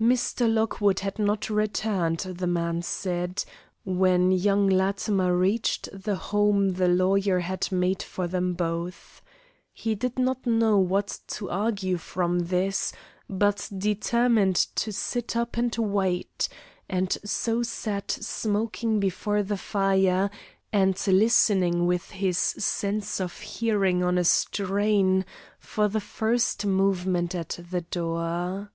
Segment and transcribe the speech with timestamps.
[0.00, 0.48] Mr.
[0.48, 3.42] Lockwood had not returned, the man said,
[3.84, 9.20] when young Latimer reached the home the lawyer had made for them both.
[9.72, 12.92] He did not know what to argue from this,
[13.28, 16.46] but determined to sit up and wait,
[16.88, 20.30] and so sat smoking before the fire
[20.72, 25.24] and listening with his sense of hearing on a strain
[25.58, 28.70] for the first movement at the door.